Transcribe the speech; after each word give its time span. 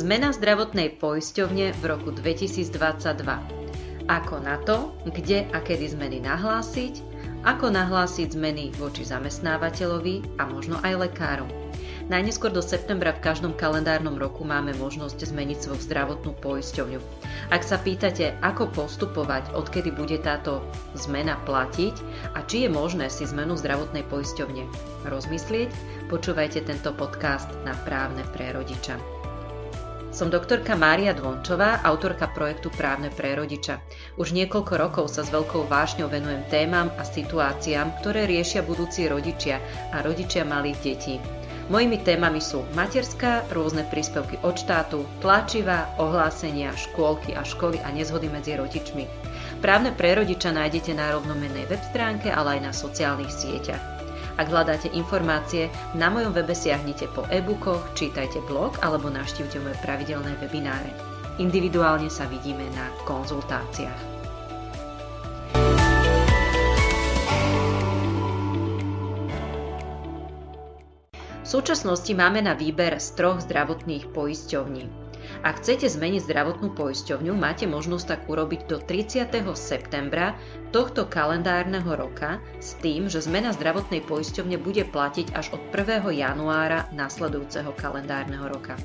Zmena 0.00 0.32
zdravotnej 0.32 0.96
poisťovne 0.96 1.76
v 1.76 1.82
roku 1.84 2.08
2022. 2.08 3.20
Ako 4.08 4.40
na 4.40 4.56
to, 4.64 4.96
kde 5.04 5.44
a 5.52 5.60
kedy 5.60 5.92
zmeny 5.92 6.24
nahlásiť, 6.24 7.04
ako 7.44 7.68
nahlásiť 7.68 8.32
zmeny 8.32 8.72
voči 8.80 9.04
zamestnávateľovi 9.04 10.40
a 10.40 10.48
možno 10.48 10.80
aj 10.80 11.04
lekárom. 11.04 11.52
Najneskôr 12.08 12.48
do 12.48 12.64
septembra 12.64 13.12
v 13.12 13.20
každom 13.28 13.52
kalendárnom 13.52 14.16
roku 14.16 14.40
máme 14.40 14.72
možnosť 14.80 15.20
zmeniť 15.20 15.68
svoju 15.68 15.84
zdravotnú 15.84 16.32
poisťovňu. 16.40 16.96
Ak 17.52 17.60
sa 17.60 17.76
pýtate, 17.76 18.40
ako 18.40 18.72
postupovať, 18.72 19.52
odkedy 19.52 19.92
bude 19.92 20.16
táto 20.24 20.64
zmena 20.96 21.36
platiť 21.44 21.94
a 22.32 22.40
či 22.48 22.64
je 22.64 22.72
možné 22.72 23.12
si 23.12 23.28
zmenu 23.28 23.52
zdravotnej 23.52 24.08
poisťovne 24.08 24.64
rozmyslieť, 25.12 25.68
počúvajte 26.08 26.64
tento 26.64 26.88
podcast 26.96 27.52
na 27.68 27.76
právne 27.84 28.24
pre 28.32 28.56
rodiča. 28.56 29.19
Som 30.10 30.26
doktorka 30.26 30.74
Mária 30.74 31.14
Dvončová, 31.14 31.86
autorka 31.86 32.26
projektu 32.34 32.66
Právne 32.74 33.14
pre 33.14 33.38
rodiča. 33.38 33.78
Už 34.18 34.34
niekoľko 34.34 34.74
rokov 34.74 35.06
sa 35.06 35.22
s 35.22 35.30
veľkou 35.30 35.70
vášňou 35.70 36.10
venujem 36.10 36.42
témam 36.50 36.90
a 36.98 37.06
situáciám, 37.06 38.02
ktoré 38.02 38.26
riešia 38.26 38.66
budúci 38.66 39.06
rodičia 39.06 39.62
a 39.94 40.02
rodičia 40.02 40.42
malých 40.42 40.78
detí. 40.82 41.22
Mojimi 41.70 42.02
témami 42.02 42.42
sú 42.42 42.66
materská, 42.74 43.46
rôzne 43.54 43.86
príspevky 43.86 44.42
od 44.42 44.58
štátu, 44.58 45.06
tlačiva, 45.22 45.94
ohlásenia, 46.02 46.74
škôlky 46.74 47.38
a 47.38 47.46
školy 47.46 47.78
a 47.78 47.94
nezhody 47.94 48.26
medzi 48.26 48.58
rodičmi. 48.58 49.06
Právne 49.62 49.94
pre 49.94 50.18
rodiča 50.18 50.50
nájdete 50.50 50.90
na 50.90 51.14
rovnomennej 51.14 51.70
web 51.70 51.82
stránke, 51.86 52.34
ale 52.34 52.58
aj 52.58 52.60
na 52.66 52.72
sociálnych 52.74 53.30
sieťach. 53.30 53.99
Ak 54.36 54.52
hľadáte 54.52 54.92
informácie, 54.92 55.72
na 55.96 56.12
mojom 56.12 56.36
webe 56.36 56.52
siahnite 56.52 57.08
po 57.16 57.24
e-bookoch, 57.32 57.96
čítajte 57.96 58.44
blog 58.44 58.76
alebo 58.84 59.08
navštívte 59.08 59.58
moje 59.64 59.80
pravidelné 59.80 60.36
webináre. 60.44 60.92
Individuálne 61.40 62.12
sa 62.12 62.28
vidíme 62.28 62.68
na 62.76 62.92
konzultáciách. 63.08 64.02
V 71.40 71.46
súčasnosti 71.48 72.12
máme 72.14 72.44
na 72.44 72.54
výber 72.54 73.00
z 73.00 73.16
troch 73.18 73.42
zdravotných 73.42 74.12
poisťovní. 74.14 74.99
Ak 75.40 75.64
chcete 75.64 75.88
zmeniť 75.88 76.26
zdravotnú 76.28 76.76
poisťovňu, 76.76 77.32
máte 77.32 77.64
možnosť 77.64 78.06
tak 78.06 78.20
urobiť 78.28 78.68
do 78.68 78.76
30. 78.76 79.32
septembra 79.56 80.36
tohto 80.70 81.08
kalendárneho 81.08 81.88
roka 81.96 82.38
s 82.60 82.76
tým, 82.78 83.08
že 83.08 83.24
zmena 83.24 83.50
zdravotnej 83.56 84.04
poisťovne 84.04 84.60
bude 84.60 84.84
platiť 84.86 85.32
až 85.34 85.56
od 85.56 85.62
1. 85.72 86.06
januára 86.12 86.86
nasledujúceho 86.92 87.72
kalendárneho 87.74 88.46
roka. 88.46 88.76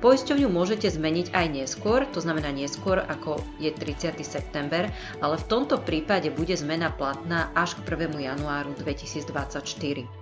Poisťovňu 0.00 0.48
môžete 0.50 0.90
zmeniť 0.90 1.36
aj 1.36 1.46
neskôr, 1.52 2.08
to 2.10 2.18
znamená 2.18 2.50
neskôr 2.50 2.98
ako 3.04 3.38
je 3.62 3.70
30. 3.70 4.18
september, 4.24 4.88
ale 5.20 5.36
v 5.38 5.46
tomto 5.46 5.78
prípade 5.84 6.32
bude 6.32 6.56
zmena 6.56 6.90
platná 6.90 7.52
až 7.54 7.78
k 7.78 7.94
1. 7.94 8.18
januáru 8.18 8.74
2024 8.80 10.20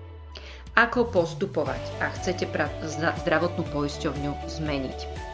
ako 0.78 1.11
postupovať, 1.11 1.83
ak 1.98 2.22
chcete 2.22 2.46
zdravotnú 3.27 3.66
poisťovňu 3.74 4.46
zmeniť. 4.46 5.28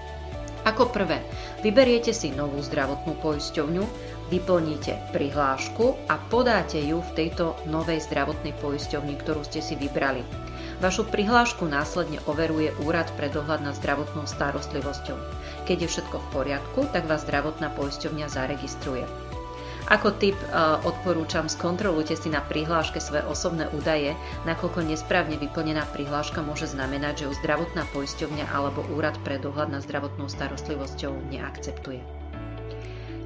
Ako 0.64 0.88
prvé, 0.88 1.20
vyberiete 1.60 2.16
si 2.16 2.32
novú 2.32 2.56
zdravotnú 2.64 3.20
poisťovňu, 3.20 3.84
vyplníte 4.32 5.12
prihlášku 5.12 6.08
a 6.08 6.16
podáte 6.16 6.80
ju 6.80 7.04
v 7.04 7.14
tejto 7.14 7.52
novej 7.68 8.00
zdravotnej 8.08 8.56
poisťovni, 8.64 9.20
ktorú 9.20 9.44
ste 9.44 9.60
si 9.60 9.76
vybrali. 9.76 10.24
Vašu 10.80 11.04
prihlášku 11.12 11.68
následne 11.68 12.18
overuje 12.24 12.72
Úrad 12.80 13.12
pre 13.14 13.28
dohľad 13.28 13.60
nad 13.60 13.76
zdravotnou 13.76 14.24
starostlivosťou. 14.24 15.16
Keď 15.68 15.76
je 15.84 15.88
všetko 15.88 16.16
v 16.18 16.30
poriadku, 16.32 16.80
tak 16.90 17.06
vás 17.06 17.28
zdravotná 17.28 17.68
poisťovňa 17.76 18.26
zaregistruje. 18.32 19.04
Ako 19.84 20.16
tip 20.16 20.32
e, 20.40 20.48
odporúčam, 20.88 21.44
skontrolujte 21.44 22.16
si 22.16 22.32
na 22.32 22.40
prihláške 22.40 23.04
svoje 23.04 23.20
osobné 23.28 23.68
údaje, 23.76 24.16
nakoľko 24.48 24.80
nesprávne 24.80 25.36
vyplnená 25.36 25.84
prihláška 25.92 26.40
môže 26.40 26.72
znamenať, 26.72 27.20
že 27.20 27.24
ju 27.28 27.32
zdravotná 27.44 27.84
poisťovňa 27.92 28.48
alebo 28.48 28.80
úrad 28.96 29.20
pre 29.20 29.36
dohľad 29.36 29.76
nad 29.76 29.84
zdravotnou 29.84 30.32
starostlivosťou 30.32 31.28
neakceptuje. 31.28 32.23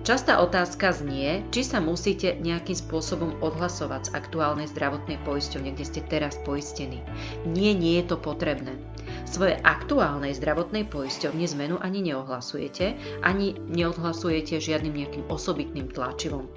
Častá 0.08 0.40
otázka 0.40 0.96
znie, 0.96 1.44
či 1.52 1.60
sa 1.60 1.84
musíte 1.84 2.40
nejakým 2.40 2.72
spôsobom 2.72 3.44
odhlasovať 3.44 4.08
z 4.08 4.14
aktuálnej 4.16 4.64
zdravotnej 4.72 5.20
poisťovne, 5.20 5.76
kde 5.76 5.84
ste 5.84 6.00
teraz 6.00 6.40
poistení. 6.48 7.04
Nie, 7.44 7.76
nie 7.76 8.00
je 8.00 8.08
to 8.08 8.16
potrebné. 8.16 8.80
Svoje 9.28 9.60
aktuálnej 9.60 10.32
zdravotnej 10.32 10.88
poisťovne 10.88 11.44
zmenu 11.52 11.76
ani 11.84 12.00
neohlasujete, 12.00 12.96
ani 13.20 13.60
neodhlasujete 13.68 14.56
žiadnym 14.56 14.96
nejakým 14.96 15.28
osobitným 15.28 15.92
tlačivom. 15.92 16.48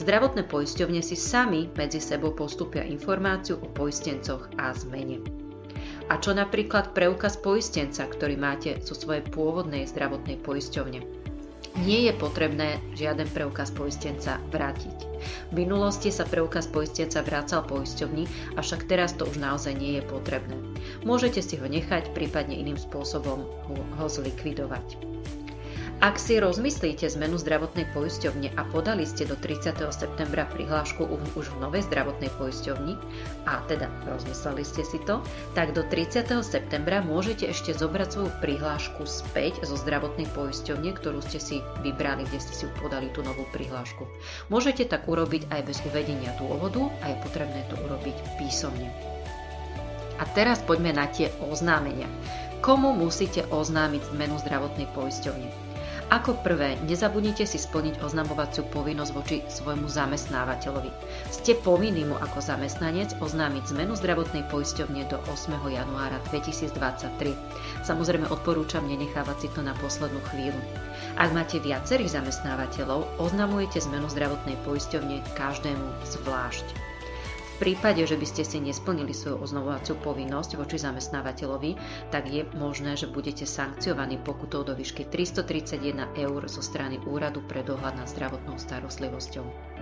Zdravotné 0.00 0.48
poisťovne 0.48 1.04
si 1.04 1.20
sami 1.20 1.68
medzi 1.76 2.00
sebou 2.00 2.32
postupia 2.32 2.88
informáciu 2.88 3.60
o 3.60 3.68
poistencoch 3.68 4.48
a 4.56 4.72
zmene. 4.72 5.20
A 6.08 6.16
čo 6.16 6.32
napríklad 6.32 6.96
preukaz 6.96 7.36
poistenca, 7.36 8.08
ktorý 8.08 8.40
máte 8.40 8.80
zo 8.80 8.96
svojej 8.96 9.28
pôvodnej 9.28 9.84
zdravotnej 9.84 10.40
poisťovne? 10.40 11.23
Nie 11.82 12.06
je 12.06 12.12
potrebné 12.12 12.82
žiaden 12.94 13.30
preukaz 13.30 13.72
poistenca 13.72 14.42
vrátiť. 14.50 14.98
V 15.50 15.52
minulosti 15.56 16.12
sa 16.12 16.28
preukaz 16.28 16.68
poistenca 16.68 17.24
vrácal 17.24 17.64
poisťovni, 17.64 18.56
avšak 18.58 18.90
teraz 18.90 19.16
to 19.16 19.24
už 19.24 19.40
naozaj 19.40 19.72
nie 19.72 19.98
je 19.98 20.02
potrebné. 20.04 20.56
Môžete 21.06 21.40
si 21.40 21.56
ho 21.56 21.66
nechať, 21.66 22.12
prípadne 22.12 22.58
iným 22.58 22.76
spôsobom 22.76 23.46
ho 23.70 24.06
zlikvidovať. 24.06 25.13
Ak 26.04 26.20
si 26.20 26.36
rozmyslíte 26.36 27.08
zmenu 27.16 27.40
zdravotnej 27.40 27.88
poisťovne 27.96 28.52
a 28.60 28.68
podali 28.68 29.08
ste 29.08 29.24
do 29.24 29.40
30. 29.40 29.88
septembra 29.88 30.44
prihlášku 30.52 31.00
už 31.32 31.56
v 31.56 31.56
novej 31.64 31.80
zdravotnej 31.88 32.28
poisťovni, 32.36 32.92
a 33.48 33.64
teda 33.64 33.88
rozmysleli 34.04 34.68
ste 34.68 34.84
si 34.84 35.00
to, 35.08 35.24
tak 35.56 35.72
do 35.72 35.80
30. 35.80 36.28
septembra 36.44 37.00
môžete 37.00 37.48
ešte 37.48 37.72
zobrať 37.72 38.08
svoju 38.12 38.30
prihlášku 38.44 39.00
späť 39.08 39.64
zo 39.64 39.80
zdravotnej 39.80 40.28
poisťovne, 40.36 40.92
ktorú 40.92 41.24
ste 41.24 41.40
si 41.40 41.64
vybrali, 41.80 42.28
kde 42.28 42.36
ste 42.36 42.52
si 42.52 42.68
podali 42.84 43.08
tú 43.16 43.24
novú 43.24 43.48
prihlášku. 43.56 44.04
Môžete 44.52 44.84
tak 44.84 45.08
urobiť 45.08 45.48
aj 45.48 45.60
bez 45.64 45.80
uvedenia 45.88 46.36
dôvodu 46.36 46.84
a 47.00 47.16
je 47.16 47.22
potrebné 47.24 47.64
to 47.72 47.80
urobiť 47.80 48.36
písomne. 48.36 48.92
A 50.20 50.28
teraz 50.36 50.60
poďme 50.60 50.92
na 50.92 51.08
tie 51.08 51.32
oznámenia. 51.48 52.12
Komu 52.60 52.92
musíte 52.92 53.48
oznámiť 53.48 54.12
zmenu 54.12 54.36
zdravotnej 54.44 54.84
poisťovne? 54.92 55.73
Ako 56.12 56.36
prvé, 56.44 56.76
nezabudnite 56.84 57.48
si 57.48 57.56
splniť 57.56 58.04
oznamovaciu 58.04 58.68
povinnosť 58.68 59.12
voči 59.16 59.40
svojmu 59.48 59.88
zamestnávateľovi. 59.88 60.92
Ste 61.32 61.56
povinní 61.56 62.04
mu 62.04 62.20
ako 62.20 62.44
zamestnanec 62.44 63.16
oznámiť 63.24 63.72
zmenu 63.72 63.96
zdravotnej 63.96 64.44
poisťovne 64.52 65.08
do 65.08 65.16
8. 65.32 65.56
januára 65.64 66.20
2023. 66.28 67.32
Samozrejme 67.88 68.28
odporúčam 68.28 68.84
nenechávať 68.84 69.36
si 69.40 69.48
to 69.56 69.64
na 69.64 69.72
poslednú 69.80 70.20
chvíľu. 70.28 70.60
Ak 71.16 71.32
máte 71.32 71.56
viacerých 71.56 72.20
zamestnávateľov, 72.20 73.08
oznamujete 73.16 73.80
zmenu 73.88 74.04
zdravotnej 74.12 74.60
poisťovne 74.60 75.24
každému 75.32 75.88
zvlášť. 76.04 76.83
V 77.54 77.70
prípade, 77.70 78.02
že 78.02 78.18
by 78.18 78.26
ste 78.26 78.42
si 78.42 78.58
nesplnili 78.58 79.14
svoju 79.14 79.38
oznamovaciu 79.38 79.94
povinnosť 80.02 80.58
voči 80.58 80.74
zamestnávateľovi, 80.74 81.78
tak 82.10 82.26
je 82.26 82.42
možné, 82.58 82.98
že 82.98 83.06
budete 83.06 83.46
sankciovaní 83.46 84.18
pokutou 84.18 84.66
do 84.66 84.74
výšky 84.74 85.06
331 85.06 86.18
eur 86.18 86.42
zo 86.50 86.58
strany 86.58 86.98
Úradu 87.06 87.46
pre 87.46 87.62
dohľad 87.62 87.94
nad 87.94 88.10
zdravotnou 88.10 88.58
starostlivosťou. 88.58 89.73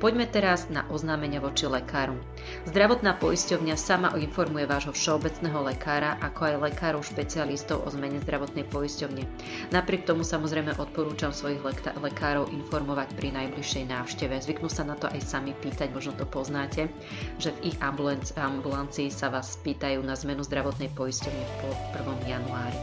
Poďme 0.00 0.24
teraz 0.24 0.72
na 0.72 0.88
oznámenia 0.88 1.44
voči 1.44 1.68
lekáru. 1.68 2.16
Zdravotná 2.64 3.20
poisťovňa 3.20 3.76
sama 3.76 4.08
informuje 4.16 4.64
vášho 4.64 4.96
všeobecného 4.96 5.60
lekára, 5.60 6.16
ako 6.24 6.40
aj 6.48 6.72
lekárov 6.72 7.04
špecialistov 7.04 7.84
o 7.84 7.88
zmene 7.92 8.16
zdravotnej 8.24 8.64
poisťovne. 8.72 9.28
Napriek 9.76 10.08
tomu 10.08 10.24
samozrejme 10.24 10.80
odporúčam 10.80 11.36
svojich 11.36 11.60
lekárov 12.00 12.48
informovať 12.48 13.12
pri 13.12 13.28
najbližšej 13.36 13.84
návšteve. 13.92 14.40
Zvyknú 14.40 14.72
sa 14.72 14.88
na 14.88 14.96
to 14.96 15.04
aj 15.12 15.20
sami 15.20 15.52
pýtať, 15.52 15.92
možno 15.92 16.16
to 16.16 16.24
poznáte, 16.24 16.88
že 17.36 17.52
v 17.60 17.72
ich 17.72 17.76
ambulancii 18.40 19.12
sa 19.12 19.28
vás 19.28 19.60
pýtajú 19.60 20.00
na 20.00 20.16
zmenu 20.16 20.40
zdravotnej 20.40 20.88
poisťovne 20.96 21.44
po 21.60 21.68
1. 22.00 22.24
januári. 22.24 22.80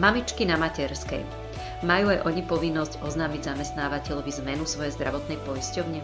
Mamičky 0.00 0.48
na 0.48 0.56
materskej. 0.56 1.43
Majú 1.84 2.16
aj 2.16 2.24
oni 2.24 2.40
povinnosť 2.48 3.04
oznámiť 3.04 3.52
zamestnávateľovi 3.52 4.32
zmenu 4.40 4.64
svojej 4.64 4.96
zdravotnej 4.96 5.36
poisťovne? 5.44 6.00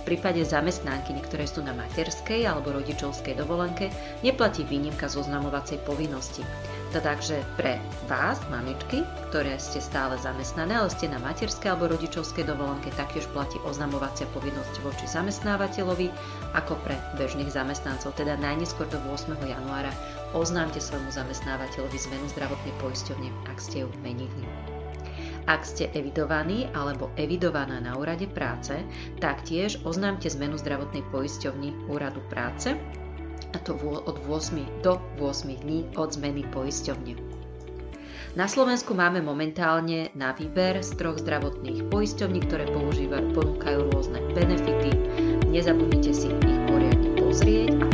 V 0.00 0.02
prípade 0.08 0.40
zamestnanky, 0.40 1.12
ktoré 1.20 1.44
sú 1.44 1.60
na 1.60 1.76
materskej 1.76 2.48
alebo 2.48 2.72
rodičovskej 2.72 3.36
dovolenke, 3.36 3.92
neplatí 4.24 4.64
výnimka 4.64 5.12
z 5.12 5.20
oznamovacej 5.20 5.84
povinnosti. 5.84 6.40
Takže 6.96 7.44
pre 7.60 7.76
vás, 8.08 8.40
mamičky, 8.48 9.04
ktoré 9.28 9.60
ste 9.60 9.84
stále 9.84 10.16
zamestnané, 10.16 10.80
ale 10.80 10.88
ste 10.88 11.04
na 11.04 11.20
materskej 11.20 11.68
alebo 11.68 11.92
rodičovskej 11.92 12.48
dovolenke, 12.48 12.88
taktiež 12.96 13.28
platí 13.36 13.60
oznamovacia 13.68 14.24
povinnosť 14.32 14.80
voči 14.80 15.04
zamestnávateľovi 15.04 16.08
ako 16.56 16.80
pre 16.80 16.96
bežných 17.20 17.52
zamestnancov, 17.52 18.16
teda 18.16 18.40
najneskôr 18.40 18.88
do 18.88 18.96
8. 19.04 19.36
januára 19.36 19.92
oznámte 20.32 20.80
svojmu 20.80 21.12
zamestnávateľovi 21.12 21.98
zmenu 22.08 22.24
zdravotnej 22.32 22.72
poisťovne, 22.80 23.28
ak 23.52 23.60
ste 23.60 23.84
ju 23.84 23.88
menili. 24.00 24.79
Ak 25.50 25.66
ste 25.66 25.90
evidovaní 25.98 26.70
alebo 26.70 27.10
evidovaná 27.18 27.82
na 27.82 27.98
úrade 27.98 28.30
práce, 28.30 28.70
taktiež 29.18 29.82
oznámte 29.82 30.30
zmenu 30.30 30.54
zdravotnej 30.54 31.02
poisťovni 31.10 31.90
úradu 31.90 32.22
práce 32.30 32.78
a 33.50 33.58
to 33.58 33.74
od 33.82 34.14
8 34.30 34.86
do 34.86 35.02
8 35.18 35.50
dní 35.66 35.90
od 35.98 36.14
zmeny 36.14 36.46
poisťovne. 36.54 37.18
Na 38.38 38.46
Slovensku 38.46 38.94
máme 38.94 39.18
momentálne 39.26 40.14
na 40.14 40.30
výber 40.38 40.86
z 40.86 40.94
troch 40.94 41.18
zdravotných 41.18 41.90
poisťovní, 41.90 42.46
ktoré 42.46 42.70
používajú, 42.70 43.34
ponúkajú 43.34 43.90
rôzne 43.90 44.22
benefity. 44.30 44.94
Nezabudnite 45.50 46.14
si 46.14 46.30
ich 46.30 46.58
poriadne 46.70 47.10
pozrieť 47.18 47.74
a 47.74 47.90